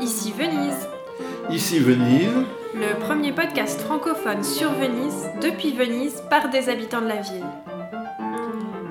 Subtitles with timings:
[0.00, 0.88] Ici Venise,
[1.50, 2.28] Ici Venise,
[2.74, 7.44] le premier podcast francophone sur Venise, depuis Venise, par des habitants de la ville.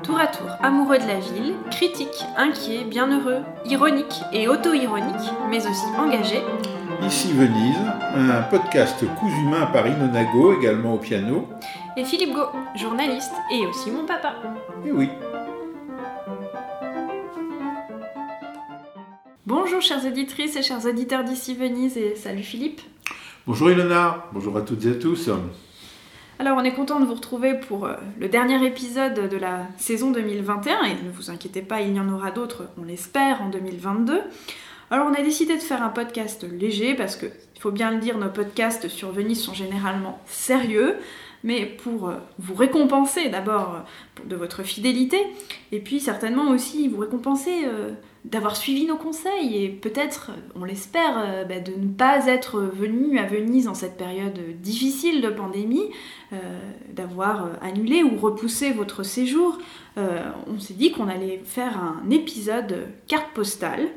[0.03, 5.85] Tour à tour amoureux de la ville, critiques, inquiets, bienheureux, ironiques et auto-ironiques, mais aussi
[5.97, 6.41] engagés,
[7.05, 7.77] Ici Venise,
[8.15, 11.47] un podcast cousu main par Inonago, également au piano.
[11.95, 14.33] et Philippe Gau, journaliste et aussi mon papa.
[14.85, 15.09] Et oui,
[19.67, 22.79] Bonjour chères auditrices et chers auditeurs d'ici Venise et salut Philippe.
[23.45, 25.29] bonjour Ilona, bonjour à toutes et à tous.
[26.39, 30.11] Alors on est content de vous retrouver pour euh, le dernier épisode de la saison
[30.11, 34.21] 2021 et ne vous inquiétez pas, il y en aura d'autres, on l'espère, en 2022.
[34.89, 37.97] Alors on a décidé de faire un podcast léger parce que, il faut bien le
[37.97, 40.95] dire, nos podcasts sur Venise sont généralement sérieux,
[41.43, 45.17] mais pour euh, vous récompenser d'abord euh, de votre fidélité
[45.71, 47.91] et puis certainement aussi vous récompenser euh,
[48.25, 53.25] d'avoir suivi nos conseils et peut-être, on l'espère, bah, de ne pas être venu à
[53.25, 55.85] Venise en cette période difficile de pandémie
[56.89, 59.57] d'avoir annulé ou repoussé votre séjour,
[59.95, 63.87] on s'est dit qu'on allait faire un épisode carte postale.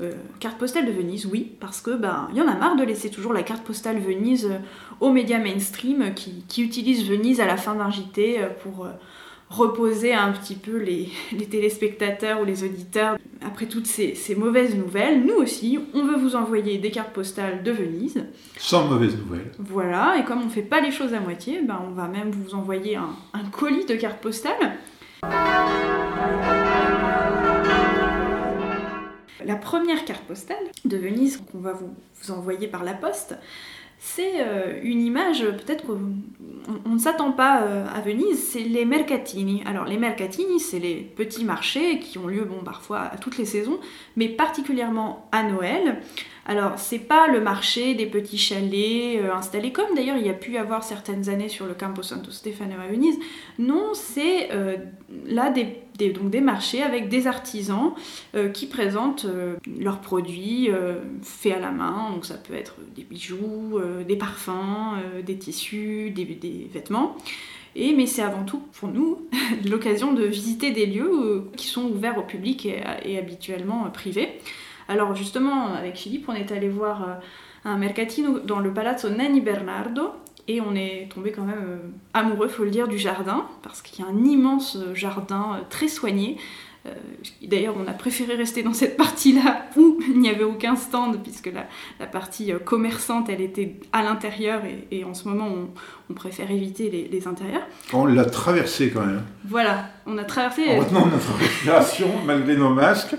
[0.00, 2.84] Euh, carte postale de Venise, oui, parce que ben il y en a marre de
[2.84, 4.58] laisser toujours la carte postale Venise euh,
[5.00, 8.86] aux médias mainstream euh, qui, qui utilisent Venise à la fin d'un JT pour
[9.50, 14.74] reposer un petit peu les, les téléspectateurs ou les auditeurs après toutes ces, ces mauvaises
[14.74, 15.22] nouvelles.
[15.24, 18.24] Nous aussi, on veut vous envoyer des cartes postales de Venise.
[18.56, 19.52] Sans mauvaise nouvelle.
[19.58, 22.54] Voilà, et comme on fait pas les choses à moitié, ben on va même vous
[22.54, 24.78] envoyer un, un colis de cartes postales.
[29.46, 31.94] La première carte postale de Venise qu'on va vous,
[32.32, 33.36] envoyer par la poste,
[34.02, 36.00] c'est euh, une image, peut-être qu'on
[36.68, 39.62] on- on ne s'attend pas euh, à Venise, c'est les mercatini.
[39.66, 43.44] Alors les mercatini, c'est les petits marchés qui ont lieu bon, parfois à toutes les
[43.44, 43.78] saisons,
[44.16, 46.00] mais particulièrement à Noël.
[46.46, 50.34] Alors, c'est pas le marché des petits chalets euh, installés comme d'ailleurs il y a
[50.34, 53.18] pu y avoir certaines années sur le Campo Santo Stefano à Venise.
[53.58, 54.48] Non, c'est
[55.26, 57.92] là des, des- donc des marchés avec des artisans
[58.34, 62.10] euh, qui présentent euh, leurs produits euh, faits à la main.
[62.12, 67.16] Donc, ça peut être des bijoux, des parfums, des tissus, des, vêtements.
[67.76, 69.18] Et, mais c'est avant tout pour nous
[69.70, 74.28] l'occasion de visiter des lieux qui sont ouverts au public et, et habituellement privés.
[74.88, 77.20] Alors justement, avec Philippe, on est allé voir
[77.64, 80.10] un mercatino dans le palazzo Nanni Bernardo
[80.50, 81.78] et on est tombé quand même euh,
[82.12, 85.62] amoureux, faut le dire, du jardin parce qu'il y a un immense euh, jardin euh,
[85.70, 86.38] très soigné.
[86.86, 86.90] Euh,
[87.42, 91.46] D'ailleurs, on a préféré rester dans cette partie-là où il n'y avait aucun stand puisque
[91.46, 91.66] la,
[92.00, 95.68] la partie commerçante, elle était à l'intérieur et, et en ce moment, on,
[96.10, 97.66] on préfère éviter les, les intérieurs.
[97.92, 99.22] On l'a traversé quand même.
[99.44, 100.68] Voilà, on a traversé...
[100.68, 103.14] En retenant notre respiration, malgré nos masques.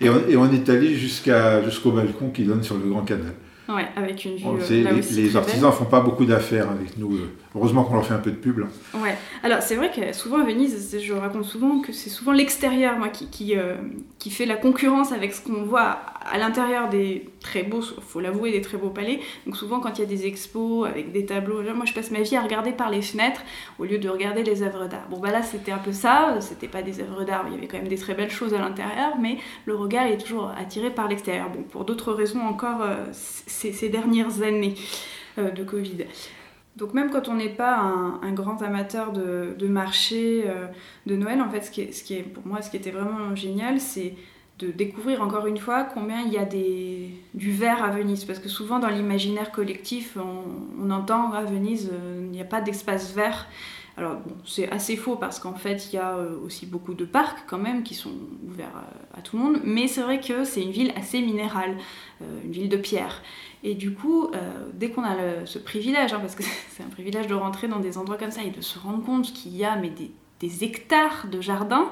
[0.00, 3.34] Et on, et on est allé jusqu'au balcon qui donne sur le Grand Canal.
[3.68, 6.70] Ouais, avec une vue On euh, sait, là les, aussi artisans font pas beaucoup d'affaires
[6.70, 7.14] avec nous.
[7.16, 7.30] euh.
[7.54, 8.58] Heureusement qu'on leur fait un peu de pub.
[8.58, 8.66] là.
[8.94, 12.98] Ouais, alors c'est vrai que souvent à Venise, je raconte souvent que c'est souvent l'extérieur
[12.98, 13.74] moi qui, qui, euh,
[14.18, 18.52] qui fait la concurrence avec ce qu'on voit à l'intérieur des très beaux, faut l'avouer,
[18.52, 19.20] des très beaux palais.
[19.46, 22.20] Donc souvent quand il y a des expos avec des tableaux, moi je passe ma
[22.20, 23.42] vie à regarder par les fenêtres
[23.78, 25.06] au lieu de regarder les œuvres d'art.
[25.10, 27.66] Bon bah là c'était un peu ça, c'était pas des œuvres d'art, il y avait
[27.66, 31.08] quand même des très belles choses à l'intérieur, mais le regard est toujours attiré par
[31.08, 31.50] l'extérieur.
[31.50, 34.74] Bon, pour d'autres raisons encore euh, ces, dernières années
[35.38, 36.04] euh, de Covid.
[36.76, 40.66] Donc même quand on n'est pas un, grand amateur de, marché euh,
[41.06, 44.14] de Noël, en fait, ce qui est pour moi, ce qui était vraiment génial, c'est
[44.58, 48.24] de découvrir encore une fois combien il y a des, du vert à Venise.
[48.24, 52.60] Parce que souvent dans l'imaginaire collectif, on, entend à Venise, euh, il n'y a pas
[52.60, 53.46] d'espace vert.
[53.96, 57.04] Alors bon, c'est assez faux parce qu'en fait, il y a euh, aussi beaucoup de
[57.04, 58.12] parcs quand même qui sont
[58.48, 58.84] ouverts
[59.16, 59.60] à, tout le monde.
[59.64, 61.76] Mais c'est vrai que c'est une ville assez minérale,
[62.22, 63.22] euh, une ville de pierre.
[63.64, 64.30] Et du coup,
[64.72, 67.98] dès qu'on a ce privilège, hein, parce que c'est un privilège de rentrer dans des
[67.98, 69.92] endroits comme ça et de se rendre compte qu'il y a mais
[70.40, 71.90] des hectares de jardins,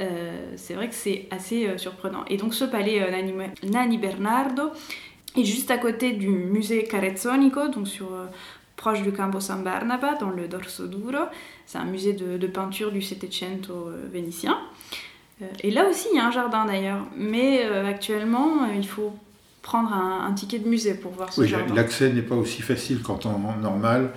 [0.00, 2.24] euh, c'est vrai que c'est assez euh, surprenant.
[2.28, 3.32] Et donc ce palais euh, Nanni,
[3.70, 4.70] Nanni Bernardo
[5.36, 8.10] est juste à côté du musée Carezzonico, donc sur,
[8.76, 11.24] proche du Campo San Barnaba, dans le Dorso Duro.
[11.66, 14.58] C'est un musée de, de peinture du Settecento vénitien.
[15.62, 17.06] Et là aussi, il y a un jardin d'ailleurs.
[17.16, 19.14] Mais actuellement, il faut
[19.62, 21.74] prendre un, un ticket de musée pour voir ce Oui, jardin.
[21.74, 24.10] l'accès n'est pas aussi facile qu'en temps normal,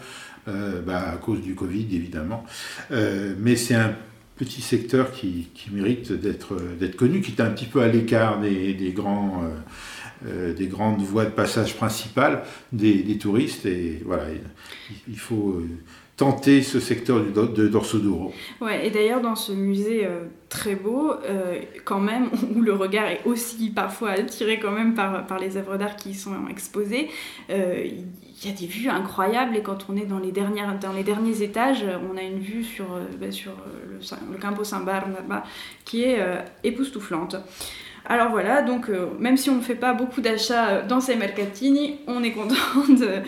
[0.47, 2.43] euh, bah, à cause du Covid évidemment.
[2.91, 3.95] Euh, mais c'est un
[4.35, 8.93] petit secteur qui, mérite d'être d'être connu, qui est un petit peu à l'écart des,
[8.95, 13.65] grands, euh, euh, des grandes voies de passage principales des, touristes.
[13.65, 15.69] Et voilà, il, il faut euh,
[16.17, 18.33] tenter ce secteur du, de Dorsoduro.
[18.61, 23.07] Ouais, et d'ailleurs dans ce musée euh, très beau, euh, quand même, où le regard
[23.07, 27.09] est aussi parfois attiré quand même par, par les œuvres d'art qui sont exposées,
[27.49, 30.91] euh, il y a des vues incroyables et quand on est dans les, dernières, dans
[30.91, 32.85] les derniers étages, on a une vue sur,
[33.19, 33.53] bah, sur
[33.87, 33.99] le,
[34.33, 35.43] le Campo San Barnaba
[35.85, 36.19] qui est
[36.63, 37.37] époustouflante.
[38.05, 38.89] Alors voilà, donc
[39.19, 42.55] même si on ne fait pas beaucoup d'achats dans ces mercatini, on est content
[42.89, 43.21] de,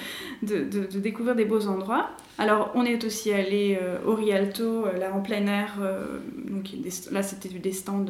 [0.44, 2.10] de, de, découvrir des beaux endroits.
[2.38, 5.76] Alors, on est aussi allé euh, au Rialto, euh, là en plein air.
[5.80, 6.20] Euh,
[6.50, 6.70] donc,
[7.12, 8.06] là, c'était des stands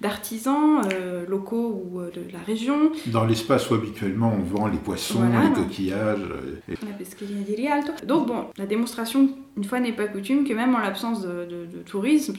[0.00, 0.80] d'artisans
[1.28, 2.92] locaux ou de la région.
[3.06, 6.20] Dans l'espace où habituellement on vend les poissons, les coquillages.
[6.68, 7.92] La pesqueria di Rialto.
[8.06, 12.36] Donc, bon, la démonstration, une fois n'est pas coutume, que même en l'absence de tourisme,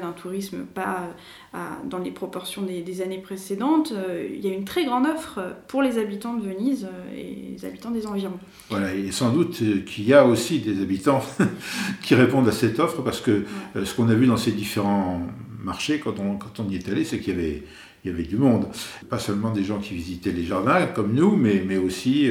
[0.00, 1.14] d'un tourisme pas
[1.54, 5.40] euh, dans les proportions des, années précédentes, euh, il y a une très grande offre
[5.68, 8.38] pour les habitants de Venise euh, et les habitants des environs.
[8.70, 11.22] Voilà, et sans doute qu'il y a aussi des habitants
[12.02, 13.44] qui répondent à cette offre, parce que
[13.82, 15.22] ce qu'on a vu dans ces différents
[15.62, 17.62] marchés, quand on, quand on y est allé, c'est qu'il y avait
[18.04, 18.66] il y avait du monde.
[19.08, 22.28] Pas seulement des gens qui visitaient les jardins comme nous, mais, mais aussi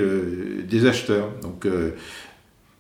[0.68, 1.30] des acheteurs.
[1.42, 1.66] Donc,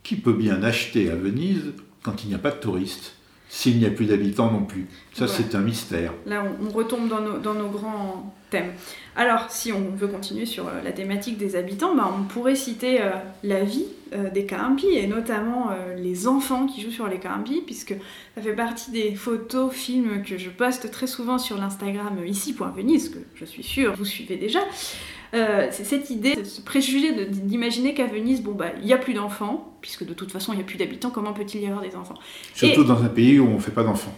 [0.03, 1.71] qui peut bien acheter à Venise
[2.03, 3.15] quand il n'y a pas de touristes?
[3.53, 4.87] S'il n'y a plus d'habitants non plus.
[5.11, 6.13] Ça, c'est un mystère.
[6.25, 8.71] Là, on, retombe dans nos, dans nos, grands thèmes.
[9.17, 13.01] Alors, si on veut continuer sur euh, la thématique des habitants, bah, on pourrait citer
[13.01, 13.09] euh,
[13.43, 17.93] la vie euh, des Campi et notamment les enfants qui jouent sur les Campi, puisque
[18.35, 22.67] ça fait partie des photos, films que je poste très souvent sur l'Instagram ici pour
[22.67, 24.61] Venise, que je suis sûre vous suivez déjà.
[25.33, 29.13] Euh, c'est cette idée, ce préjugé d'imaginer qu'à Venise, bon, bah, il n'y a plus
[29.13, 31.95] d'enfants, puisque de toute façon, il n'y a plus d'habitants, comment peut-il y avoir des
[31.95, 32.15] enfants?
[32.53, 34.13] Surtout dans un pays où on ne fait pas d'enfants.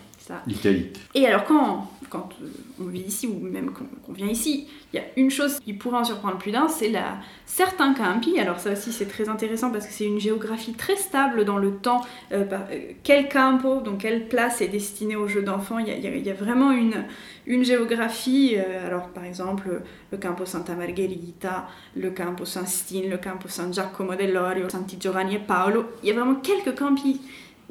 [0.47, 0.87] L'Italie.
[1.13, 2.47] Et alors, quand, quand euh,
[2.79, 5.97] on vit ici, ou même qu'on vient ici, il y a une chose qui pourrait
[5.97, 7.17] en surprendre plus d'un, c'est la
[7.47, 8.39] certains campi.
[8.39, 11.71] Alors ça aussi c'est très intéressant parce que c'est une géographie très stable dans le
[11.71, 12.01] temps.
[12.31, 16.33] Euh, euh, quel campo, donc quelle place est destinée aux jeux d'enfants il, y a
[16.33, 17.03] vraiment une,
[17.47, 18.55] une géographie.
[18.85, 19.81] alors par exemple
[20.11, 25.37] le campo Santa Margherita, le campo San Stine, le campo San Giacomo dell'Orio, Santi Giovanni
[25.37, 25.85] e Paolo.
[26.03, 27.19] Il y a vraiment quelques campi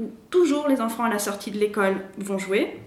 [0.03, 2.79] où toujours les enfants à la sortie de l'école vont jouer.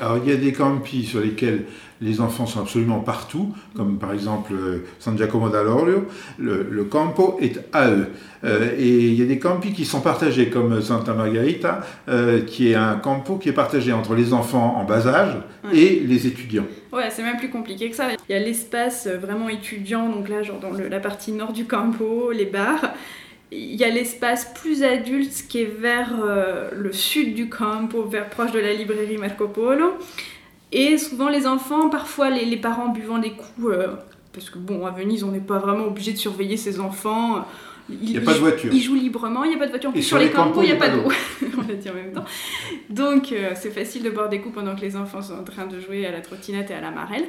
[0.00, 1.64] Alors il y a des campi sur lesquels
[2.00, 6.06] les enfants sont absolument partout, comme par exemple euh, San Giacomo d'Alorio,
[6.38, 8.08] le, campo est à eux.
[8.44, 12.70] Euh, et il y a des campi qui sont partagés, comme Santa Margarita, euh, qui
[12.70, 15.36] est un campo qui est partagé entre les enfants en bas âge
[15.72, 16.66] et les étudiants.
[16.92, 18.08] Ouais, c'est même plus compliqué que ça.
[18.28, 22.32] Il y a l'espace vraiment étudiant, donc là, genre dans la partie nord du campo,
[22.32, 22.92] les bars
[23.56, 28.28] il y a l'espace plus adulte qui est vers euh, le sud du campo, vers
[28.28, 29.94] proche de la librairie Marco Polo.
[30.72, 33.94] Et souvent les enfants, parfois les, parents buvant des coups, euh,
[34.32, 37.46] parce que bon, à Venise, on n'est pas vraiment obligé de surveiller ses enfants.
[37.90, 38.72] Il n'y a pas de voiture.
[38.72, 39.92] Ils jouent librement, il n'y a pas de voiture.
[40.02, 41.02] Sur, les, campos, il n'y a, pas d'eau.
[41.58, 42.24] on va dire en même temps.
[42.88, 45.66] Donc euh, c'est facile de boire des coups pendant que les enfants sont en train
[45.66, 47.24] de jouer à la trottinette et à la marelle.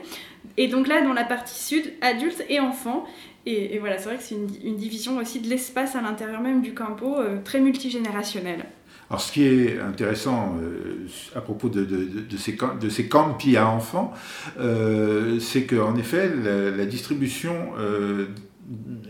[0.58, 3.06] Et donc là, dans la partie sud, adultes et enfants,
[3.48, 6.74] et, voilà, c'est vrai que c'est une, division aussi de l'espace à l'intérieur même du
[6.74, 8.66] campo, euh, très multigénérationnel.
[9.10, 13.56] Alors, ce qui est intéressant euh, à propos de, de, de, ces, de ces campi
[13.56, 14.14] à enfants,
[14.60, 17.56] euh, c'est qu'en effet, la, distribution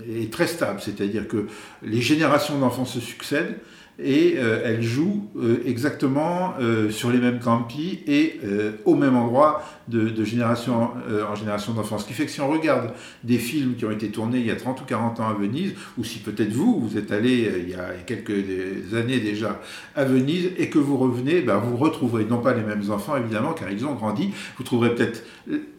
[0.09, 1.47] est très stable, c'est-à-dire que
[1.81, 3.57] les générations d'enfants se succèdent
[3.97, 8.39] et euh, elle joue euh, exactement euh, sur les mêmes campis et
[8.83, 10.89] au même endroit de, génération
[11.29, 11.97] en génération d'enfants.
[11.97, 12.91] Ce qui fait que si on regarde
[13.23, 15.73] des films qui ont été tournés il y a 30 ou 40 ans à Venise,
[15.97, 19.59] ou si peut-être vous, vous êtes allé il y a quelques années déjà
[19.95, 23.53] à Venise et que vous revenez, ben, vous retrouverez non pas les mêmes enfants évidemment
[23.53, 25.23] car ils ont grandi, vous trouverez peut-être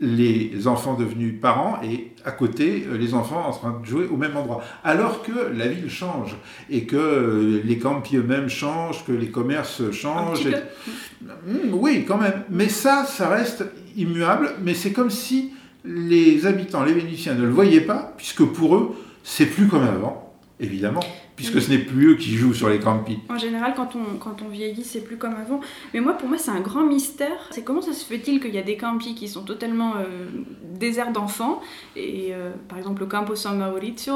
[0.00, 4.37] les enfants devenus parents et à côté les enfants en train de jouer au même
[4.37, 4.62] endroit.
[4.85, 6.37] Alors que la ville change
[6.68, 10.49] et que les camps eux-mêmes changent, que les commerces changent.
[11.47, 12.42] Hmm, oui, quand même.
[12.50, 13.64] Mais ça, ça reste
[13.97, 14.50] immuable.
[14.62, 15.52] Mais c'est comme si
[15.85, 20.35] les habitants, les Vénitiens, ne le voyaient pas, puisque pour eux, c'est plus comme avant,
[20.61, 21.04] évidemment
[21.37, 23.19] puisque ce n'est plus eux qui jouent sur les campis.
[23.28, 25.61] En général, quand on, quand on vieillit, c'est plus comme avant.
[25.93, 27.49] Mais moi, pour moi, c'est un grand mystère.
[27.50, 30.26] C'est comment ça se fait-il qu'il y a des campis qui sont totalement euh,
[30.62, 31.61] déserts d'enfants?
[31.95, 34.14] Et euh, par exemple, le Campo San Maurizio,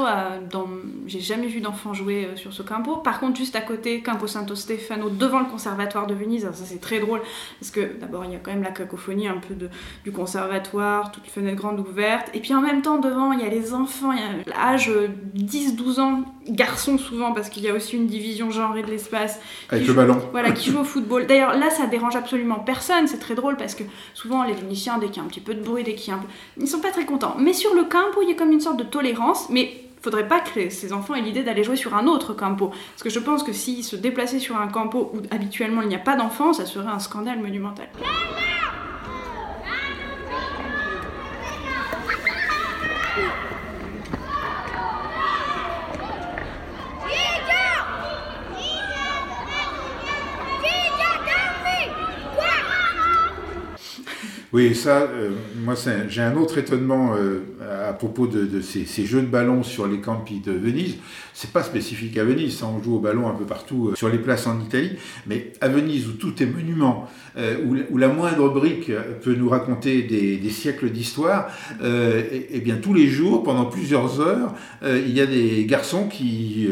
[1.05, 2.97] j'ai jamais vu d'enfants jouer euh, sur ce campo.
[2.97, 6.81] Par contre, juste à côté, Campo Santo Stefano, devant le conservatoire de Venise, ça c'est
[6.81, 7.21] très drôle,
[7.59, 9.69] parce que d'abord, il y a quand même la cacophonie un peu de,
[10.03, 12.29] du conservatoire, toutes les fenêtres grandes ouvertes.
[12.33, 14.91] Et puis en même temps, devant, il y a les enfants, il y a l'âge
[15.35, 19.39] 10-12 ans, garçons souvent parce qu'il y a aussi une division genrée de l'espace.
[19.69, 20.21] Avec le ballon.
[20.31, 21.27] Voilà, qui joue au football.
[21.27, 23.07] D'ailleurs, là, ça dérange absolument personne.
[23.07, 25.53] C'est très drôle parce que souvent, les Vénitiens, dès qu'il y a un petit peu
[25.53, 26.27] de bruit, dès qu'il y a un peu.
[26.59, 27.35] Ils sont pas très contents.
[27.37, 29.49] Mais sur le campo, il y a comme une sorte de tolérance.
[29.49, 32.69] Mais faudrait pas que ces enfants aient l'idée d'aller jouer sur un autre campo.
[32.69, 35.95] Parce que je pense que s'ils se déplaçaient sur un campo où habituellement il n'y
[35.95, 37.87] a pas d'enfants, ça serait un scandale monumental.
[54.53, 55.29] Oui, ça, euh,
[55.63, 55.75] moi,
[56.09, 57.39] j'ai un autre étonnement euh,
[57.87, 60.97] à propos de, ces, jeux de ballon sur les campi de Venise.
[61.33, 64.09] C'est pas spécifique à Venise, ça, on joue au ballon un peu partout euh, sur
[64.09, 67.09] les places en Italie, mais à Venise, où tout est monument,
[67.65, 68.91] où, la moindre brique
[69.23, 71.49] peut nous raconter des, siècles d'histoire,
[71.81, 74.53] et, et, bien tous les jours, pendant plusieurs heures,
[74.83, 76.67] il y a des garçons qui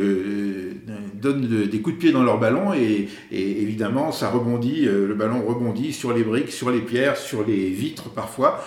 [1.19, 5.43] donnent des coups de pied dans leur ballon, et, et évidemment, ça rebondit, le ballon
[5.45, 8.63] rebondit sur les briques, sur les pierres, sur les vitres parfois,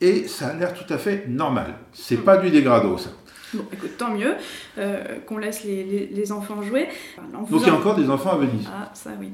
[0.00, 1.74] et ça a l'air tout à fait normal.
[1.92, 3.10] C'est pas du dégrado, ça.
[3.54, 4.34] Bon, écoute, tant mieux
[4.78, 6.88] euh, qu'on laisse les, enfants jouer.
[7.32, 8.68] Donc il y a encore des enfants à Venise.
[8.70, 9.30] Ah, ça oui.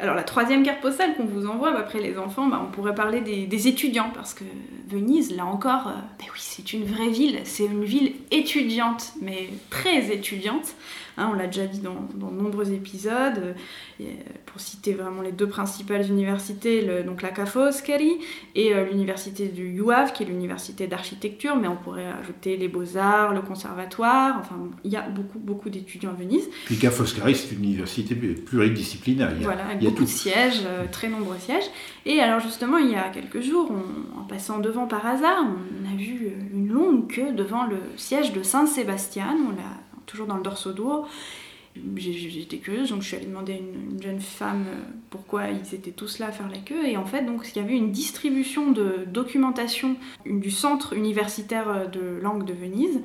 [0.00, 3.20] alors la troisième carte postale qu'on vous envoie après les enfants, bah, on pourrait parler
[3.22, 4.44] des, étudiants parce que
[4.88, 9.48] Venise, là encore, euh, ben oui, c'est une vraie ville, c'est une ville étudiante, mais
[9.70, 10.74] très étudiante.
[11.16, 13.54] Hein, on l'a déjà dit dans, dans, de nombreux épisodes.
[14.00, 14.04] Euh,
[14.44, 18.12] pour citer vraiment les deux principales universités, le, donc la Ca' Foscari
[18.54, 23.34] et euh, l'université du UAV, qui est l'université d'architecture, mais on pourrait ajouter les beaux-arts,
[23.34, 24.36] le conservatoire.
[24.40, 26.48] Enfin, il y a beaucoup, beaucoup d'étudiants à Venise.
[26.66, 29.30] Puis Ca' Foscari, c'est une université pluridisciplinaire.
[29.34, 31.70] Il y a, voilà, il y a beaucoup de sièges, euh, très nombreux sièges.
[32.04, 33.70] Et alors justement, il y a quelques jours,
[34.18, 38.42] en passant devant par hasard, on a vu une longue queue devant le siège de
[38.42, 39.36] Saint-Sébastien.
[39.46, 41.06] On l'a toujours dans le dorso d'eau.
[41.96, 44.76] J'étais curieuse, donc je suis allée demander à une, jeune femme euh,
[45.10, 46.86] pourquoi ils étaient tous là à faire la queue.
[46.86, 51.86] Et en fait, donc, il y avait une distribution de documentation du centre universitaire euh,
[51.86, 53.00] de langue de Venise.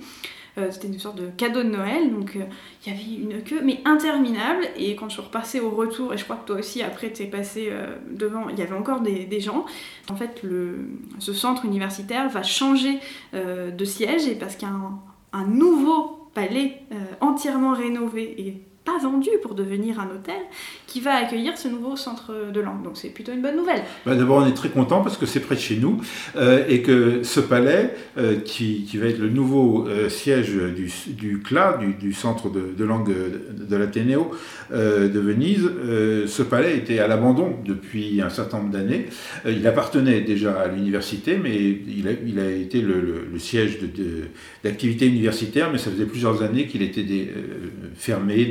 [0.58, 3.80] Euh, c'était une sorte de cadeau de Noël, donc il y avait une queue, mais
[3.86, 4.68] interminable.
[4.78, 7.24] Et quand je suis repassée au retour, et je crois que toi aussi, après, tu
[7.24, 7.72] es passé
[8.10, 9.66] devant, il y avait encore des, gens.
[10.10, 10.90] En fait, le,
[11.20, 13.00] ce centre universitaire va changer
[13.34, 14.76] de siège, et parce qu'il y a
[15.32, 20.42] un nouveau palais euh, entièrement rénové et pas vendu pour devenir un hôtel,
[20.88, 22.84] qui va accueillir ce nouveau centre de langue.
[22.84, 23.84] Donc c'est plutôt une bonne nouvelle.
[24.06, 26.02] Bah, d'abord, on est très content parce que c'est près de chez nous
[26.36, 31.40] euh, et que ce palais, euh, qui, qui, va être le nouveau siège du, du
[31.42, 33.14] CLA, du, centre de, langue
[33.52, 34.32] de, l'Athénéo
[34.72, 35.70] de Venise,
[36.28, 39.08] ce palais était à l'abandon depuis un certain nombre d'années.
[39.46, 43.80] il appartenait déjà à l'université, mais il a, il a, été le, le, siège
[44.64, 47.06] d'activité de, universitaire, mais ça faisait plusieurs années qu'il était
[47.96, 48.46] fermé,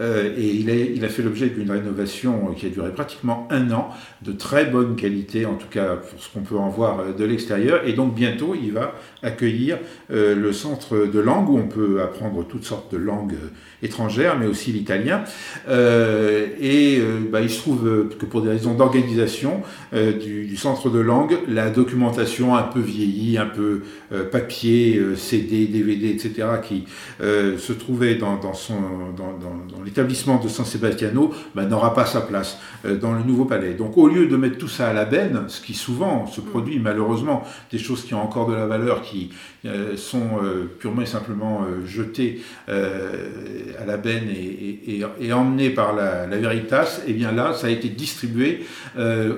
[0.00, 3.70] euh, et il a, il a fait l'objet d'une rénovation qui a duré pratiquement un
[3.70, 3.90] an,
[4.22, 7.24] de très bonne qualité, en tout cas pour ce qu'on peut en voir euh, de
[7.24, 7.82] l'extérieur.
[7.86, 9.78] Et donc bientôt, il va accueillir
[10.10, 13.36] euh, le centre de langue où on peut apprendre toutes sortes de langues
[13.82, 15.24] étrangères, mais aussi l'italien.
[15.68, 17.00] et
[17.30, 19.62] bah, il se trouve que pour des raisons d'organisation
[19.92, 23.82] du, centre de langue, la documentation un peu vieillie, un peu
[24.30, 26.84] papier, CD, DVD, etc., qui
[27.20, 32.96] se trouvait dans son dans, l'établissement de San Sebastiano bah, n'aura pas sa place euh,
[32.96, 33.74] dans le nouveau palais.
[33.74, 36.78] Donc au lieu de mettre tout ça à la benne, ce qui souvent se produit
[36.78, 39.30] malheureusement, des choses qui ont encore de la valeur, qui
[39.64, 46.26] euh, sont euh, purement et simplement jetées à la benne et, et, emmenées par la,
[46.26, 48.64] la, Veritas, et eh bien là, ça a été distribué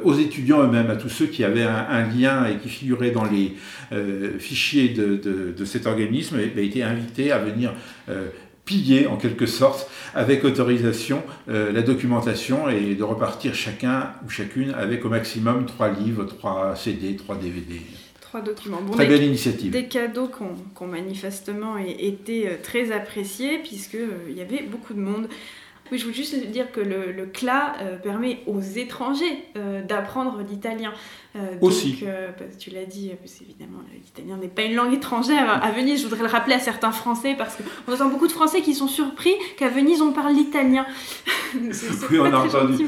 [0.05, 3.55] aux étudiants eux-mêmes, à tous ceux qui avaient un, lien et qui figuraient dans les
[4.39, 5.17] fichiers de,
[5.57, 7.73] de, cet organisme, et, et été invités à venir
[8.65, 14.71] piller en quelque sorte avec autorisation euh, la documentation et de repartir chacun ou chacune
[14.71, 17.81] avec au maximum trois livres, trois CD, trois DVD.
[18.21, 18.79] Trois documents.
[18.93, 19.73] très belle initiative.
[19.73, 24.95] Des cadeaux qui ont, manifestement été euh, très appréciés puisqu'il euh, il y avait beaucoup
[24.95, 25.29] de monde.
[25.93, 29.45] Oui, je voulais juste dire que le, le CLA permet aux étrangers
[29.87, 30.93] d'apprendre l'italien.
[31.35, 32.01] Euh, Aussi.
[32.03, 35.49] Euh, tu l'as dit, évidemment, l'italien n'est pas une langue étrangère.
[35.63, 38.61] À Venise, je voudrais le rappeler à certains Français, parce qu'on entend beaucoup de Français
[38.61, 40.85] qui sont surpris qu'à Venise, on parle l'italien.
[41.55, 42.85] oui, on a, entendu,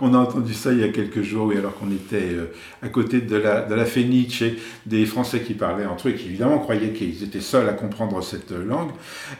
[0.00, 2.88] on, a entendu ça il y a quelques jours, oui, alors qu'on était euh, à
[2.88, 4.42] côté de la, de la Fenice,
[4.86, 8.50] des Français qui parlaient entre eux, qui évidemment croyaient qu'ils étaient seuls à comprendre cette
[8.50, 8.90] langue,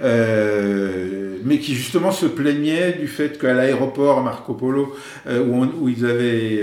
[0.00, 4.94] mais qui justement se plaignaient du fait qu'à l'aéroport Marco Polo,
[5.28, 6.60] où, où, ils avaient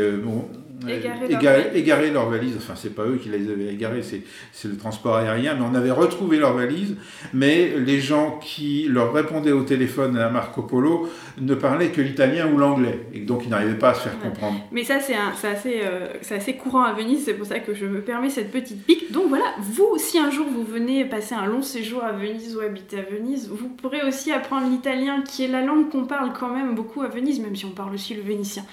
[1.73, 2.55] égaré, leurs valises.
[2.57, 5.91] Enfin, c'est pas eux qui les avaient égarées, c'est le transport aérien, mais on avait
[5.91, 6.95] retrouvé leurs valises.
[7.33, 11.09] Mais les gens qui leur répondaient au téléphone à Marco Polo
[11.39, 14.59] ne parlaient que l'italien ou l'anglais, et donc ils n'arrivaient pas à se faire comprendre.
[14.71, 15.15] Mais ça, c'est
[15.47, 18.85] assez, euh, assez courant à Venise, c'est pour ça que je me permets cette petite
[18.85, 19.11] pique.
[19.11, 22.61] Donc voilà, vous, si un jour vous venez passer un long séjour à Venise ou
[22.61, 26.53] habiter à Venise, vous pourrez aussi apprendre l'italien, qui est la langue qu'on parle quand
[26.53, 28.63] même beaucoup à Venise, même si on parle aussi le vénitien.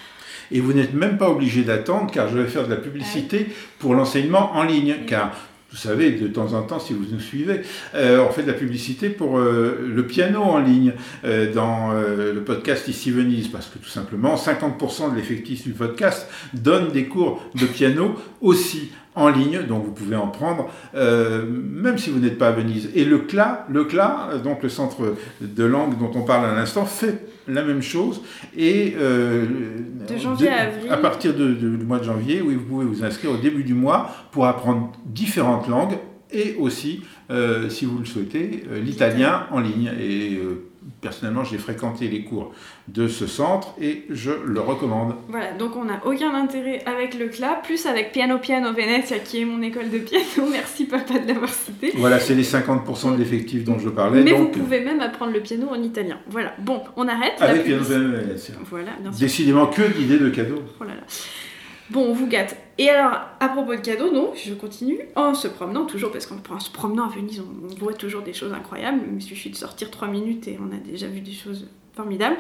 [0.52, 3.94] Et vous n'êtes même pas obligé d'attendre, car je vais faire de la publicité pour
[3.94, 5.32] l'enseignement en ligne, car
[5.70, 7.60] vous savez, de temps en temps, si vous nous suivez,
[7.94, 12.40] euh, on fait de la publicité pour euh, le piano en ligne euh, dans le
[12.42, 17.42] podcast Ici Venise, parce que tout simplement, 50% de l'effectif du podcast donne des cours
[17.54, 22.48] de piano aussi en ligne, donc vous pouvez en prendre, même si vous n'êtes pas
[22.48, 22.90] à Venise.
[22.94, 26.84] Et le CLA, le CLA, donc le centre de langue dont on parle à l'instant,
[26.84, 28.22] fait la même chose.
[28.56, 29.46] Et euh,
[30.08, 30.90] de janvier à avril.
[30.90, 34.10] À partir du mois de janvier, oui, vous pouvez vous inscrire au début du mois
[34.30, 35.98] pour apprendre différentes langues
[36.30, 39.90] et aussi, euh, si vous le souhaitez, euh, l'italien en ligne.
[39.98, 40.38] Et
[41.00, 42.52] personnellement, j'ai fréquenté les cours
[42.88, 45.14] de ce centre et je le recommande.
[45.28, 49.42] Voilà, donc on n'a aucun intérêt avec le CLA, plus avec Piano Piano Venezia, qui
[49.42, 50.24] est mon école de piano.
[50.50, 51.92] Merci papa de l'avoir cité.
[51.96, 54.22] Voilà, c'est les 50% de l'effectif dont je parlais.
[54.22, 56.18] Mais vous pouvez même apprendre le piano en italien.
[56.28, 57.34] Voilà, bon, on arrête.
[57.40, 58.54] Avec Piano Piano Venezia.
[58.68, 59.20] Voilà, bien sûr.
[59.20, 60.62] Décidément que d'idées de cadeaux.
[60.80, 61.02] Oh là là.
[61.90, 62.56] Bon, on vous gâte.
[62.76, 65.00] Et alors, à propos de cadeaux, non, je continue.
[65.16, 68.52] En se promenant, toujours, parce qu'en se promenant à Venise, on, voit toujours des choses
[68.52, 69.00] incroyables.
[69.14, 72.36] Il suffit de sortir 3 minutes et on a déjà vu des choses formidables.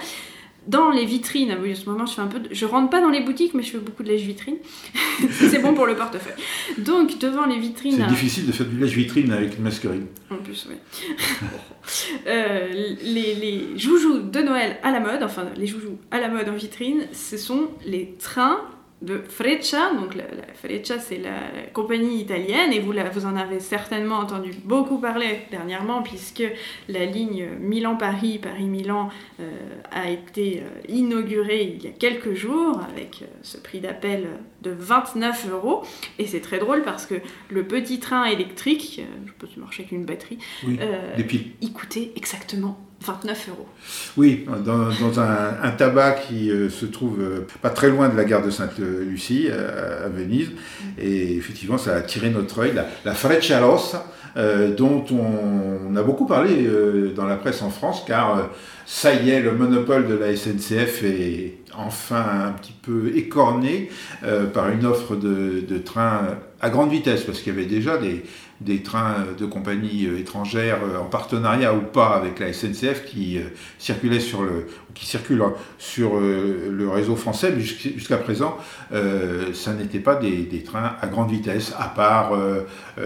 [0.66, 2.42] Dans les vitrines, en ce moment, je fais un peu.
[2.50, 4.56] Je rentre pas dans les boutiques, mais je fais beaucoup de lèche-vitrine.
[5.30, 6.34] c'est bon pour le portefeuille.
[6.78, 7.96] Donc, devant les vitrines.
[7.96, 10.06] C'est difficile de faire du lèche-vitrine avec une masquerine.
[10.30, 10.76] En plus, oui.
[12.26, 12.68] Euh,
[13.02, 16.52] les, les joujoux de Noël à la mode, enfin, les joujoux à la mode en
[16.52, 18.60] vitrine, ce sont les trains
[19.02, 19.94] de Freccia.
[19.94, 20.24] Donc la,
[20.54, 21.38] Freccia, c'est la
[21.72, 26.42] compagnie italienne et vous, vous en avez certainement entendu beaucoup parler dernièrement puisque
[26.88, 29.50] la ligne Milan-Paris, Paris-Milan euh,
[29.90, 34.28] a été euh, inaugurée il y a quelques jours avec euh, ce prix d'appel
[34.62, 35.84] de 29 euros.
[36.18, 37.14] Et c'est très drôle parce que
[37.50, 40.38] le petit train électrique, je peux marcher avec une batterie,
[41.60, 43.66] il coûtait exactement 29 euros.
[44.16, 48.44] Oui, dans, un, tabac qui euh, se trouve euh, pas très loin de la gare
[48.44, 50.50] de Sainte-Lucie, euh, à Venise.
[50.98, 52.72] Et effectivement, ça a attiré notre œil.
[52.74, 54.06] La, la Freccia Rossa,
[54.76, 56.68] dont on, a beaucoup parlé
[57.16, 58.50] dans la presse en France, car
[58.86, 63.90] ça y est, le monopole de la SNCF est enfin un petit peu écorné
[64.54, 68.22] par une offre de, de trains à grande vitesse, parce qu'il y avait déjà des,
[68.60, 73.38] des trains de compagnies euh, étrangères euh, en partenariat ou pas avec la SNCF qui
[73.38, 73.42] euh,
[73.78, 75.44] circulaient sur le qui circulent
[75.78, 78.58] sur le réseau français, mais jusqu'à présent,
[78.90, 82.32] ça n'était pas des, trains à grande vitesse, à part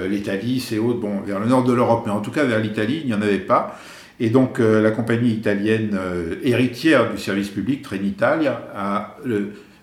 [0.08, 3.00] l'Italie, et autres, bon, vers le nord de l'Europe, mais en tout cas vers l'Italie,
[3.02, 3.78] il n'y en avait pas.
[4.20, 5.98] Et donc la compagnie italienne
[6.42, 9.18] héritière du service public, Trenitalia, a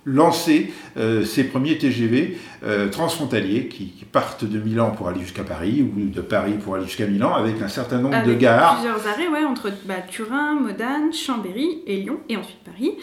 [0.05, 5.83] lancer euh, ces premiers TGV euh, transfrontaliers qui, partent de Milan pour aller jusqu'à Paris
[5.83, 8.79] ou de Paris pour aller jusqu'à Milan avec un certain nombre de gares.
[8.79, 12.93] Plusieurs arrêts, ouais, entre bah, Turin, Modane, Chambéry et Lyon, et ensuite Paris.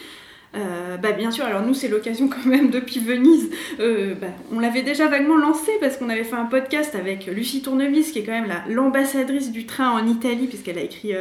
[0.55, 4.81] Euh, bah bien sûr, alors nous c'est l'occasion quand même depuis Venise, bah, on l'avait
[4.81, 8.31] déjà vaguement lancé parce qu'on avait fait un podcast avec Lucie Tournevis qui est quand
[8.31, 11.13] même l'ambassadrice du train en Italie puisqu'elle a écrit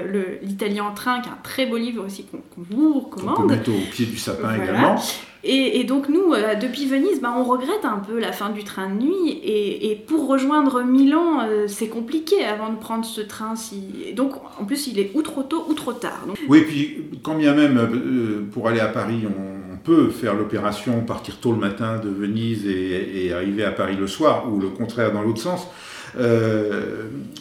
[0.43, 3.37] l'Italien en train qui est un très beau livre aussi qu'on vous recommande.
[3.39, 4.97] On peut mettre au pied du sapin également.
[5.45, 8.89] Et, donc nous, euh, depuis Venise, bah, on regrette un peu la fin du train
[8.89, 9.41] de nuit.
[9.45, 13.57] Et, pour rejoindre Milan, euh, c'est compliqué avant de prendre ce train.
[13.57, 14.13] Si...
[14.15, 16.25] Donc en plus, il est ou trop tôt ou trop tard.
[16.49, 21.03] Oui, et puis quand bien même euh, pour aller à Paris, on, peut faire l'opération,
[21.03, 25.13] partir tôt le matin de Venise et, arriver à Paris le soir, ou le contraire
[25.13, 25.69] dans l'autre sens.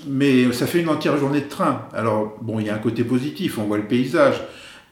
[0.08, 1.88] mais ça fait une entière journée de train.
[1.92, 4.44] Alors, bon, il y a un côté positif, on voit le paysage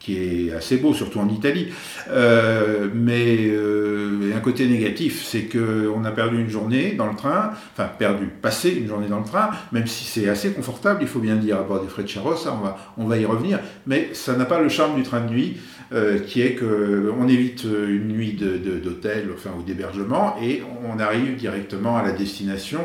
[0.04, 1.70] qui est assez beau, surtout en Italie.
[2.10, 7.52] Euh, mais euh, un côté négatif, c'est qu'on a perdu une journée dans le train,
[7.72, 11.20] enfin perdu, passé une journée dans le train, même si c'est assez confortable, il faut
[11.20, 13.60] bien le dire, à bord des frais de ça on va, on va y revenir,
[13.88, 15.58] mais ça n'a pas le charme du train de nuit,
[15.94, 21.96] euh, qui est qu'on évite une nuit d'hôtel, enfin, ou d'hébergement, et on arrive directement
[21.96, 22.82] à la destination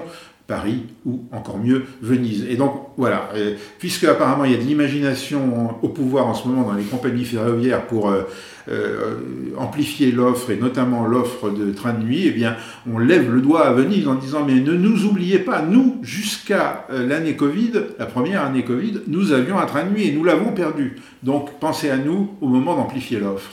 [0.48, 2.46] Paris ou encore mieux Venise.
[2.48, 3.30] Et donc voilà,
[3.78, 7.26] puisque apparemment il y a de l'imagination au pouvoir en ce moment dans les compagnies
[7.26, 8.22] ferroviaires pour euh,
[8.70, 9.16] euh,
[9.56, 12.56] amplifier l'offre et notamment l'offre de train de nuit, eh bien
[12.90, 16.86] on lève le doigt à Venise en disant mais ne nous oubliez pas, nous jusqu'à
[16.90, 20.24] euh, l'année Covid, la première année Covid, nous avions un train de nuit et nous
[20.24, 20.96] l'avons perdu.
[21.22, 23.50] Donc pensez à nous au moment d'amplifier l'offre.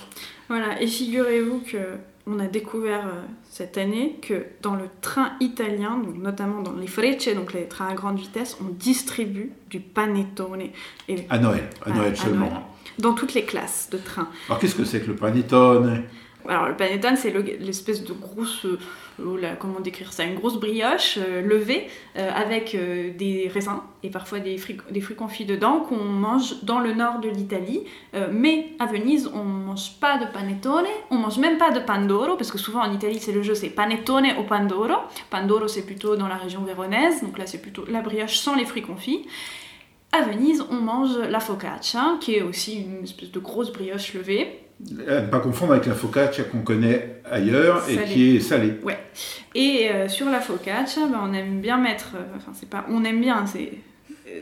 [0.48, 1.78] Voilà, et figurez-vous que
[2.28, 6.88] on a découvert euh, cette année que dans le train italien, donc notamment dans les
[6.88, 10.64] frecce, donc les trains à grande vitesse, on distribue du panettone.
[11.08, 12.70] Et, à Noël, à Noël seulement.
[12.98, 14.28] dans toutes les classes de train.
[14.48, 16.04] Alors qu'est-ce que c'est que le panettone?
[16.48, 21.42] Alors le panettone, c'est l'espèce de grosse, euh, comment décrire ça, une grosse brioche euh,
[21.42, 22.76] levée euh, avec
[23.18, 27.20] des raisins et parfois des fruits, des fruits confits dedans qu'on mange dans le nord
[27.20, 27.84] de l'Italie.
[28.32, 32.52] mais à Venise, on mange pas de panettone, on mange même pas de pandoro parce
[32.52, 34.96] que souvent en Italie c'est le jeu, c'est panettone au pandoro.
[35.30, 38.66] Pandoro c'est plutôt dans la région véronaise, donc là c'est plutôt la brioche sans les
[38.66, 39.26] fruits confits.
[40.12, 44.65] À Venise, on mange la focaccia, qui est aussi une espèce de grosse brioche levée.
[45.08, 48.74] À ne pas confondre avec la focaccia qu'on connaît ailleurs et qui est salée.
[48.84, 49.00] Ouais.
[49.56, 53.04] Et euh, sur la focaccia, ben, on aime bien mettre, euh, enfin c'est pas, on
[53.06, 53.72] aime bien, c'est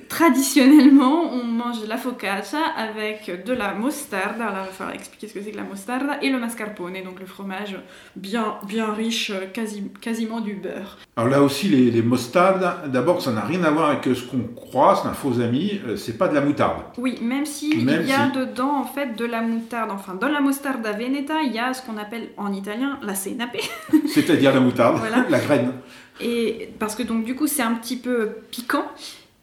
[0.08, 4.48] traditionnellement, on mange la focaccia avec de la mostarda.
[4.48, 7.20] Alors, il va falloir expliquer ce que c'est que la mostarda et le mascarpone, donc
[7.20, 7.78] le fromage
[8.16, 10.98] bien, bien riche, quasi, quasiment du beurre.
[11.18, 14.44] Alors là aussi, les, les mostardes, d'abord, ça n'a rien à voir avec ce qu'on
[14.56, 16.84] croit, c'est un faux ami, euh, c'est pas de la moutarde.
[16.98, 19.92] Oui, même s'il il y a dedans, en fait, de la moutarde.
[19.92, 23.58] Enfin, dans la mostarda veneta, il y a ce qu'on appelle en italien la senape.
[24.08, 25.74] C'est-à-dire la moutarde, la graine.
[26.22, 28.86] Et parce que donc, du coup, c'est un petit peu piquant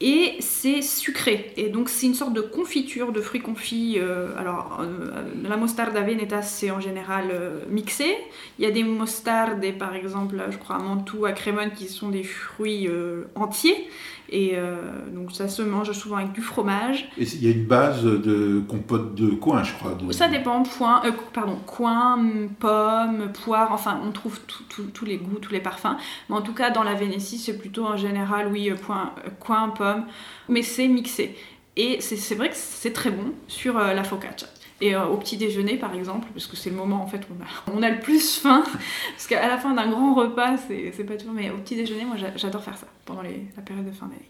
[0.00, 1.52] et c'est sucré.
[1.56, 3.96] Et donc c'est une sorte de confiture de fruits confits.
[3.98, 5.10] Euh, alors euh,
[5.42, 8.16] la mostarda veneta c'est en général euh, mixé.
[8.58, 12.08] Il y a des mostardes, par exemple, je crois à Mantoue, à Crémone, qui sont
[12.08, 12.88] des fruits
[13.34, 13.88] entiers.
[14.33, 14.77] Et euh,
[15.12, 17.09] donc ça se mange souvent avec du fromage.
[17.19, 19.97] Et il y a une base de compote de coin, je crois.
[20.12, 22.16] Ça dépend, point, euh, pardon, coin,
[22.61, 24.38] pomme, poire, enfin on trouve
[24.95, 25.97] tous les goûts, tous les parfums.
[26.29, 29.69] Mais en tout cas dans la Vénétie c'est plutôt en général, oui, euh, point, coin,
[29.71, 30.05] pomme,
[30.49, 31.37] mais c'est mixé.
[31.77, 34.49] Et c'est vrai que c'est très bon sur la focaccia.
[34.81, 37.35] Et euh, au petit déjeuner, par exemple, parce que c'est le moment en fait où
[37.38, 38.62] on a, on a le plus faim,
[39.11, 42.16] parce qu'à la fin d'un grand repas, c'est pas toujours, mais au petit déjeuner, moi
[42.37, 44.29] j'adore faire ça pendant les, la période de fin d'année.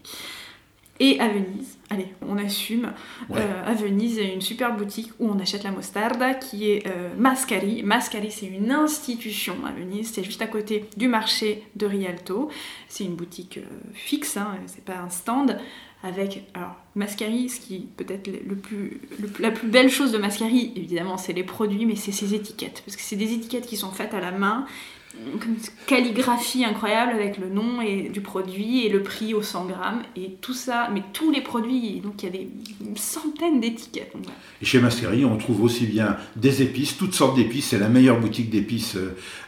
[0.99, 2.93] Et à Venise, allez, on assume,
[3.31, 6.69] euh, à Venise, il y a une super boutique où on achète la mostarda qui
[6.69, 7.81] est euh, Mascari.
[7.81, 12.51] Mascari, c'est une institution à Venise, c'est juste à côté du marché de Rialto.
[12.87, 13.59] C'est une boutique
[13.95, 15.57] fixe, hein, c'est pas un stand
[16.03, 19.01] avec alors Mascari, ce qui peut-être le plus,
[19.39, 22.95] la plus belle chose de Mascari, évidemment, c'est les produits, mais c'est ses étiquettes, parce
[22.95, 24.65] que c'est des étiquettes qui sont faites à la main
[25.13, 30.01] une calligraphie incroyable avec le nom et, du produit et le prix au 100 grammes
[30.15, 32.49] et tout ça, mais tous les produits, donc il y a des
[32.95, 34.13] centaines d'étiquettes.
[34.61, 38.19] Et chez Mascari, on trouve aussi bien des épices, toutes sortes d'épices, c'est la meilleure
[38.19, 38.95] boutique d'épices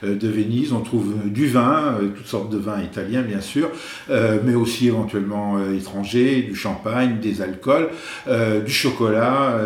[0.03, 3.69] euh, de Venise, on trouve du vin, euh, toutes sortes de vins italiens bien sûr,
[4.09, 7.89] euh, mais aussi éventuellement étrangers, du champagne, des alcools,
[8.65, 9.59] du chocolat,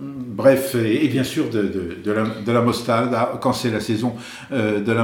[0.00, 4.14] bref, et, bien sûr de, de, la, de la mostarde quand c'est la saison
[4.50, 5.01] de la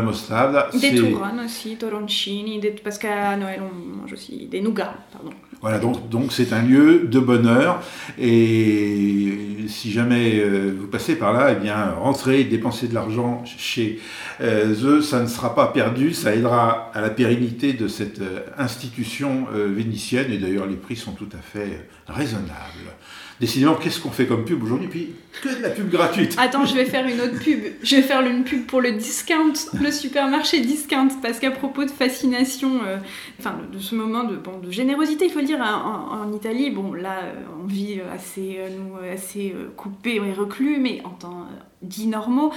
[0.80, 5.30] des touronnes aussi, toroncini, des, parce qu'à Noël on mange aussi des nougats, pardon.
[5.60, 7.82] Voilà, donc donc c'est un lieu de bonheur
[8.16, 14.00] et si jamais euh, vous passez par là, eh bien rentrez, dépensez de l'argent chez
[14.40, 18.40] euh, eux, ça ne sera pas perdu, ça aidera à la pérennité de cette euh,
[18.56, 22.94] institution vénitienne et d'ailleurs les prix sont tout à fait raisonnables.
[23.40, 26.34] Décidément, qu'est-ce qu'on fait comme pub aujourd'hui Puis que de la pub gratuite.
[26.38, 27.60] Attends, je vais faire une autre pub.
[27.82, 31.90] Je vais faire une pub pour le discount, le supermarché discount, parce qu'à propos de
[31.90, 32.96] fascination, euh,
[33.38, 37.62] enfin de ce moment de, générosité, il faut dire, hein, en, Italie, bon là, euh,
[37.62, 41.46] on vit assez, euh, assez coupés et reclus, mais en temps
[41.80, 42.52] dits normaux,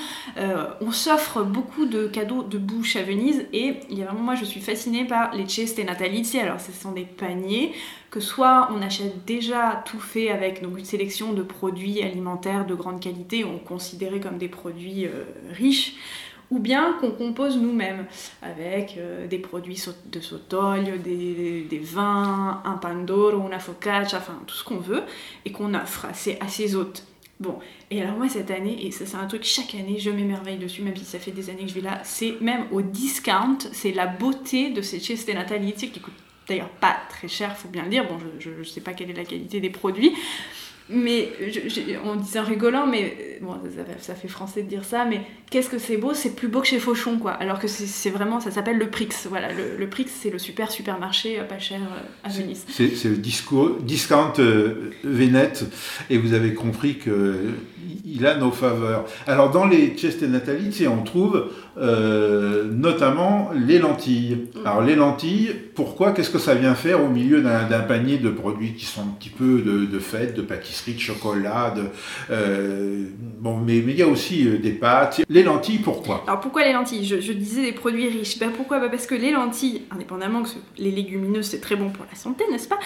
[0.82, 4.36] on s'offre beaucoup de cadeaux de bouche à Venise et il y a vraiment, moi
[4.36, 6.39] je suis fascinée par les ceste natalizie.
[6.39, 7.72] Alors ce sont des paniers
[8.12, 12.76] que soit on achète déjà tout fait avec donc, une sélection de produits alimentaires de
[12.76, 15.95] grande qualité, on considérés comme des produits euh, riches,
[16.52, 18.06] ou bien qu'on compose nous-mêmes
[18.41, 24.65] avec euh, des produits de sotoglio, des, vins, un pandoro, una focaccia, enfin tout ce
[24.65, 25.04] qu'on veut,
[25.45, 27.06] et qu'on offre à ses, hôtes.
[27.39, 30.60] Bon, et alors moi cette année, et ça c'est un truc chaque année, je m'émerveille
[30.60, 33.58] dessus, même si ça fait des années que je vais là, c'est même au discount,
[33.71, 36.13] c'est la beauté de ces ceste natalizie qui coûtent
[36.52, 38.06] d'ailleurs pas très cher, faut bien le dire.
[38.08, 40.14] Bon, je ne sais pas quelle est la qualité des produits,
[40.90, 41.30] mais
[42.04, 43.56] on dit ça rigolant, mais bon,
[44.00, 46.68] ça, fait français de dire ça, mais qu'est-ce que c'est beau, c'est plus beau que
[46.68, 47.32] chez Fauchon, quoi.
[47.32, 49.08] Alors que c'est vraiment, ça s'appelle le Prix.
[49.30, 52.66] Voilà, le, Prix, c'est le super supermarché euh, pas cher euh, à Venise.
[52.70, 54.92] C'est le discours, discount euh,
[56.10, 59.06] et vous avez compris qu'il a nos faveurs.
[59.28, 64.48] Alors dans les Ceste Natalizie, on trouve euh, notamment les lentilles.
[64.56, 64.68] Mm.
[64.68, 68.74] Alors les lentilles, pourquoi Qu'est-ce que ça vient faire au milieu d'un panier de produits
[68.74, 71.74] qui sont un petit peu de, de fêtes, de pâtisserie, de chocolat,
[72.30, 73.06] euh,
[73.40, 75.22] bon, mais, mais, il y a aussi euh, des pâtes.
[75.30, 76.24] Les lentilles, pourquoi?
[76.28, 77.06] Alors pourquoi les lentilles?
[77.06, 78.38] Je, disais des produits riches.
[78.38, 78.80] Ben pourquoi?
[78.80, 82.44] Ben Parce que les lentilles, indépendamment que les légumineuses c'est très bon pour la santé,
[82.52, 82.80] n'est-ce pas?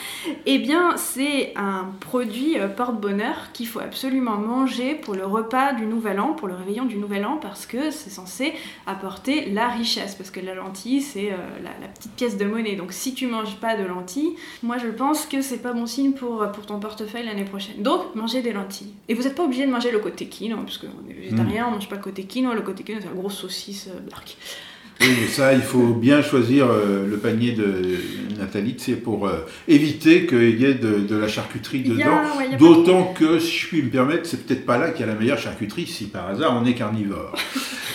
[0.45, 6.19] Eh bien c'est un produit porte-bonheur qu'il faut absolument manger pour le repas du Nouvel
[6.19, 8.53] An, pour le réveillon du Nouvel An, parce que c'est censé
[8.87, 12.75] apporter la richesse, parce que la lentille, c'est euh, la, petite pièce de monnaie.
[12.75, 16.11] Donc si tu manges pas de lentilles, moi je pense que c'est pas bon signe
[16.11, 17.81] pour, euh, pour ton portefeuille l'année prochaine.
[17.81, 18.93] Donc mangez des lentilles.
[19.07, 21.71] Et vous n'êtes pas obligé de manger le côté quinoa, parce qu'on est végétarien, on
[21.71, 22.53] mange pas le côté quinoa.
[22.53, 23.99] Le côté quinoa, c'est la grosse saucisse euh,
[25.01, 27.97] oui, mais ça, il faut bien choisir euh, le panier de
[28.39, 32.21] Nathalie, c'est pour euh, éviter qu'il y ait de, la charcuterie dedans.
[32.57, 35.19] D'autant que, si je puis me permettre, c'est peut-être pas là qu'il y a la
[35.19, 37.33] meilleure charcuterie, si par hasard on est carnivore.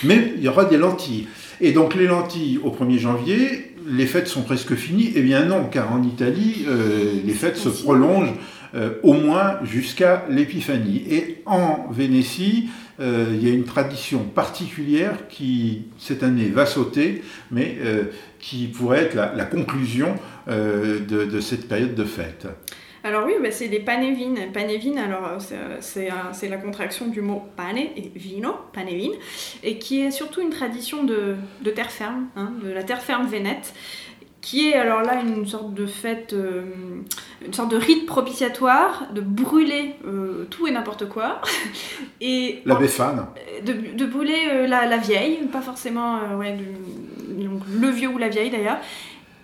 [0.04, 1.26] mais il y aura des lentilles.
[1.60, 5.12] Et donc les lentilles au 1er janvier, les fêtes sont presque finies.
[5.14, 8.34] Eh bien non, car en Italie, euh, les fêtes se prolongent
[9.02, 11.02] au moins jusqu'à l'Épiphanie.
[11.10, 12.68] Et en Vénétie,
[13.00, 18.04] euh, il y a une tradition particulière qui, cette année, va sauter, mais euh,
[18.38, 20.16] qui pourrait être la, conclusion
[20.48, 22.46] euh, de, cette période de fête.
[23.02, 23.80] Alors oui, c'est les.
[23.80, 25.38] Panevines, alors
[25.80, 29.14] c'est la contraction du mot pane et vino, panevine,
[29.62, 31.36] et qui est surtout une tradition de,
[31.74, 33.72] terre ferme, hein, de la terre ferme vénète
[34.42, 36.34] qui est alors là une sorte de fête,
[37.44, 41.40] une sorte de rite propitiatoire, de brûler euh, tout et n'importe quoi.
[42.20, 43.26] et la Béfane.
[43.64, 46.56] De, de brûler euh, la, la, vieille, pas forcément ouais,
[47.28, 48.78] donc, le vieux ou la vieille d'ailleurs.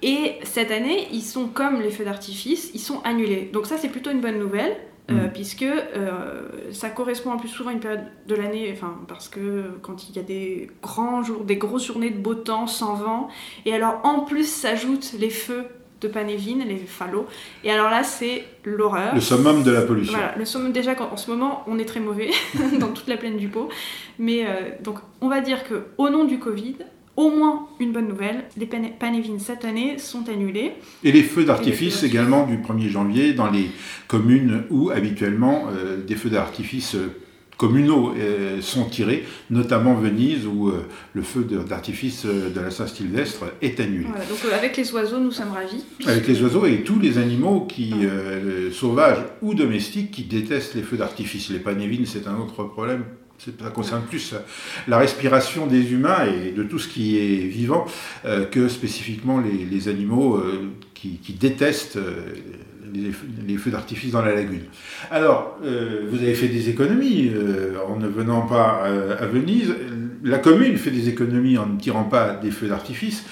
[0.03, 3.51] Et cette année, ils sont comme les feux d'artifice, ils sont annulés.
[3.53, 4.77] Donc ça, c'est plutôt une bonne nouvelle.
[5.09, 5.33] Euh, mm.
[5.33, 9.79] puisque euh, ça correspond en plus souvent à une période de l'année, enfin, parce que
[9.81, 13.29] quand il y a des grands jours, des grosses journées de beau temps, sans vent,
[13.67, 15.67] et alors en plus s'ajoutent les feux
[16.01, 17.27] de Panévine, les phallos,
[17.65, 19.15] et alors là c'est l'horreur.
[19.15, 20.13] Le summum de la pollution.
[20.17, 22.31] Voilà, le summum déjà en ce moment on est très mauvais
[22.81, 23.69] dans toute la plaine du Pau,
[24.19, 26.77] mais euh, donc on va dire que au nom du Covid,
[27.17, 30.73] au moins une bonne nouvelle, les Panévines cette année sont annulés.
[31.03, 33.71] Et les feux d'artifice également du 1er janvier dans les
[34.07, 37.11] communes où habituellement euh, des feux d'artifice euh,
[37.57, 40.73] communaux euh, sont tirés, notamment Venise où
[41.14, 44.05] le feu d'artifice de la Saint-Sylvestre est annulé.
[44.05, 45.85] donc avec les oiseaux, nous sommes ravis.
[46.07, 47.95] Avec les oiseaux et tous les animaux qui,
[48.73, 51.51] sauvages ou domestiques qui détestent les feux d'artifice.
[51.51, 53.05] Les panévines, c'est un autre problème
[53.38, 54.35] ça concerne plus
[54.88, 57.87] la respiration des humains et de tout ce qui est vivant
[58.25, 61.99] euh, que spécifiquement les, animaux euh, qui, détestent
[62.87, 63.12] euh,
[63.46, 64.64] les, feux d'artifice dans la lagune.
[65.11, 67.33] Alors, vous avez fait des économies
[67.88, 68.85] en ne venant pas
[69.18, 69.75] à Venise.
[70.22, 73.25] La commune fait des économies en ne tirant pas des feux d'artifice,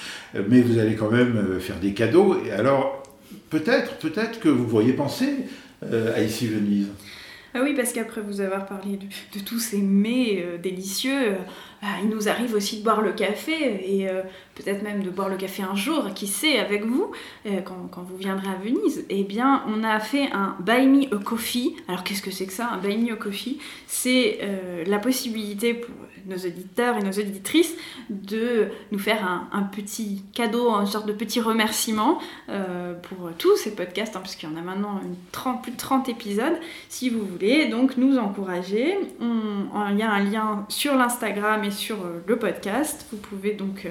[0.49, 2.37] mais vous allez quand même faire des cadeaux.
[2.45, 3.03] Et alors,
[3.49, 5.29] peut-être, peut-être que vous pourriez penser
[5.83, 6.87] à ici Venise.
[7.57, 11.35] Ah oui, parce qu'après vous avoir parlé de, tous ces mets euh, délicieux, euh,
[11.81, 13.53] bah, il nous arrive aussi de boire le café
[13.85, 14.21] et euh,
[14.55, 17.11] peut-être même de boire le café un jour, qui sait, avec vous,
[17.65, 19.05] quand, vous viendrez à Venise.
[19.09, 21.75] Eh bien, on a fait un Buy Me a Coffee.
[21.87, 23.59] Alors, qu'est-ce que c'est que ça, un Buy Me a Coffee?
[23.87, 24.39] C'est
[24.85, 25.93] la possibilité pour
[26.25, 27.75] nos auditeurs et nos auditrices
[28.09, 34.15] de nous faire un, petit cadeau, une sorte de petit remerciement pour tous ces podcasts,
[34.15, 36.57] hein, puisqu'il y en a maintenant une 30, plus de 30 épisodes,
[36.89, 38.97] si vous voulez donc nous encourager.
[39.19, 43.05] il y a un lien sur l'Instagram et sur euh, le podcast.
[43.11, 43.89] Vous pouvez donc euh,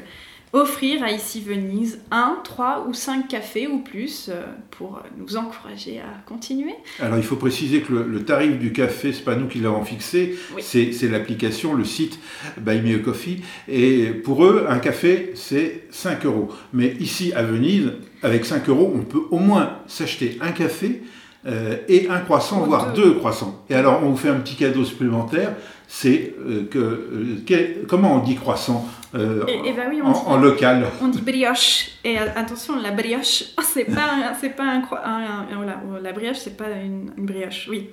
[0.52, 5.98] offrir à Ici Venise un, trois ou cinq cafés ou plus euh, pour nous encourager
[5.98, 6.74] à continuer.
[7.00, 10.36] Alors il faut préciser que le, tarif du café, c'est pas nous qui l'avons fixé,
[10.60, 12.18] c'est l'application, le site
[12.58, 13.42] Buy Me a Coffee.
[13.68, 16.48] Et pour eux, un café, c'est 5 euros.
[16.72, 21.02] Mais ici à Venise, avec 5 euros, on peut au moins s'acheter un café
[21.46, 23.14] euh, et un croissant, voire deux.
[23.14, 23.64] croissants.
[23.68, 25.54] Et alors, on vous fait un petit cadeau supplémentaire,
[25.96, 28.84] c'est euh, que, euh, comment on dit croissant
[29.16, 29.20] eh,
[29.64, 30.86] eh ben en, local?
[31.00, 31.90] On dit brioche.
[32.02, 37.12] Et attention, la brioche, c'est pas, c'est pas un, un, la brioche, c'est pas une,
[37.16, 37.90] brioche, oui.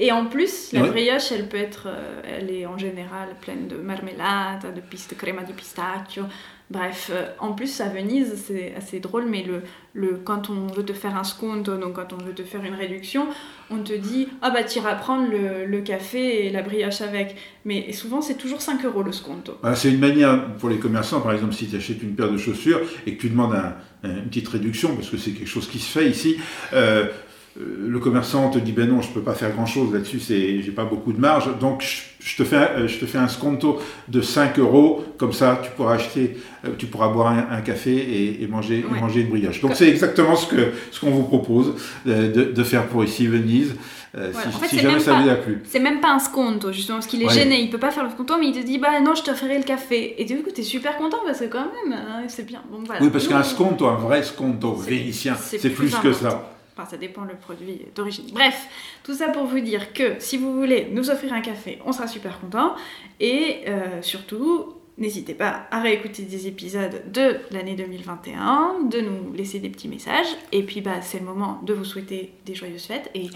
[0.00, 1.88] Et en plus, la brioche, elle peut être,
[2.24, 6.24] elle est en général pleine de marmelade, de, piste, de crema de pistachio,
[6.70, 10.82] Bref, euh, en plus à Venise, c'est assez drôle, mais le, le, quand on veut
[10.82, 13.26] te faire un sconto, donc quand on veut te faire une réduction,
[13.70, 17.36] on te dit Ah bah t'iras prendre le, le, café et la brioche avec.
[17.66, 19.58] Mais souvent c'est toujours 5 euros le sconto.
[19.62, 22.38] Ah, c'est une manière pour les commerçants, par exemple, si tu achètes une paire de
[22.38, 23.54] chaussures et que tu demandes
[24.02, 26.38] une petite réduction, parce que c'est quelque chose qui se fait ici.
[26.72, 27.06] Euh, euh,
[27.56, 30.72] le commerçant te dit ben non, je peux pas faire grand chose là-dessus, c'est, j'ai
[30.72, 33.78] pas beaucoup de marge, donc je, je te fais, un- je te fais un sconto
[34.08, 37.92] de 5 euros, comme ça tu pourras acheter, euh, tu pourras boire un, un café
[37.94, 39.60] et, et manger, et manger une brioche.
[39.60, 41.74] Donc c'est exactement ce que ce qu'on vous propose
[42.08, 43.74] euh, de, de faire pour ici Venise,
[44.16, 44.50] euh, Voilà.
[44.50, 45.60] si, En fait, si c'est jamais ça pas- vous a plu.
[45.64, 47.34] C'est même pas un sconto, justement, parce qu'il est Ouais.
[47.34, 49.58] gêné, il peut pas faire le sconto, mais il te dit bah non, je t'offrirai
[49.58, 50.20] le café.
[50.20, 52.62] Et du coup, t'es super content parce que quand même, hein, c'est bien.
[52.70, 53.00] Bon, voilà.
[53.00, 56.50] Oui, parce qu'un sconto, un vrai sconto vénitien, c'est plus plus que ça.
[56.76, 58.24] Enfin, ça dépend le produit d'origine.
[58.32, 58.66] Bref,
[59.04, 62.08] tout ça pour vous dire que si vous voulez nous offrir un café, on sera
[62.08, 62.74] super content.
[63.20, 69.60] Et euh, surtout, n'hésitez pas à réécouter des épisodes de l'année 2021, de nous laisser
[69.60, 70.26] des petits messages.
[70.50, 73.28] Et puis, bah, c'est le moment de vous souhaiter des joyeuses fêtes et,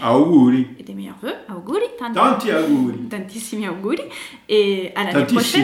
[0.77, 1.33] et des meilleurs vœux.
[1.55, 2.97] Auguri, tanti, Tanti auguri.
[3.09, 3.99] tantissimi auguri.
[4.49, 5.61] Et à l'année prochaine.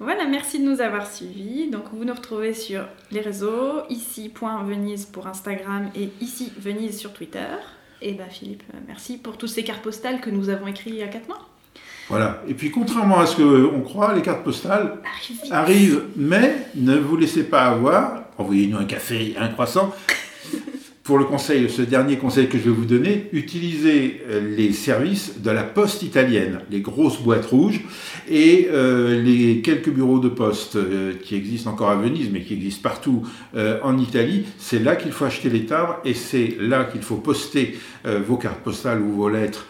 [0.00, 1.68] Voilà, merci de nous avoir suivis.
[1.68, 7.46] Donc, vous nous retrouvez sur les réseaux, ici.venise pour Instagram et ici Venise sur Twitter.
[8.00, 11.00] Et bah, Philippe, euh, merci pour toutes ces cartes postales que nous avons écrites il
[11.00, 11.46] y a 4 mois.
[12.08, 12.42] Voilà.
[12.48, 15.52] Et puis, contrairement à ce qu'on croit, les cartes postales Arrive vite.
[15.52, 18.22] arrivent, mais ne vous laissez pas avoir.
[18.38, 19.94] Envoyez-nous un café, un croissant.
[21.10, 25.42] Pour le conseil, ce dernier conseil que je vais vous donner, utilisez euh, les services
[25.42, 27.80] de la poste italienne, les grosses boîtes rouges
[28.30, 32.54] et euh, les quelques bureaux de poste euh, qui existent encore à Venise, mais qui
[32.54, 33.26] existent partout
[33.82, 34.44] en Italie.
[34.58, 38.60] C'est là qu'il faut acheter les timbres et c'est là qu'il faut poster vos cartes
[38.60, 39.66] postales ou vos lettres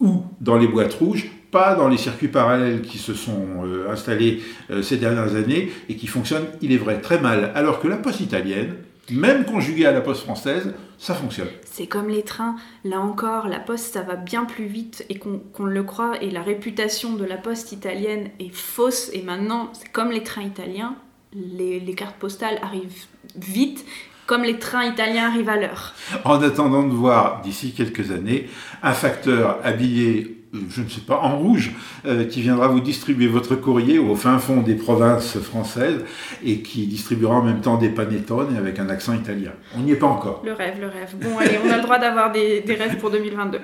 [0.00, 3.46] ou dans les boîtes rouges, pas dans les circuits parallèles qui se sont
[3.88, 4.42] installés
[4.82, 7.52] ces dernières années et qui fonctionnent, il est vrai, très mal.
[7.54, 8.74] Alors que la poste italienne,
[9.10, 11.48] même conjuguée à la poste française, ça fonctionne.
[11.64, 15.64] C'est comme les trains, là encore, la poste ça va bien plus vite et qu'on
[15.64, 20.10] le croit, et la réputation de la poste italienne est fausse, et maintenant, c'est comme
[20.10, 20.96] les trains italiens,
[21.34, 23.84] les, les cartes postales arrivent vite,
[24.26, 25.94] comme les trains italiens arrivent à l'heure.
[26.24, 28.48] En attendant de voir d'ici quelques années
[28.82, 31.72] un facteur habillé, je ne sais pas, en rouge,
[32.06, 36.04] euh, qui viendra vous distribuer votre courrier au fin fond des provinces françaises
[36.44, 39.52] et qui distribuera en même temps des panettone avec un accent italien.
[39.76, 40.42] On n'y est pas encore.
[40.44, 41.14] Le rêve, le rêve.
[41.20, 43.58] Bon, allez, on a le droit d'avoir des, des rêves pour 2022.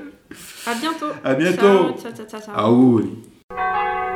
[0.66, 1.07] À bientôt.
[1.24, 1.61] À bientôt.
[1.61, 2.55] Ciao, ciao, ciao, ciao, ciao.
[2.57, 4.08] Ah oui.